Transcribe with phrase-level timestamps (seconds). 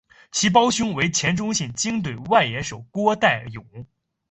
[0.31, 3.63] 其胞兄为前中信鲸队外野手郭岱咏。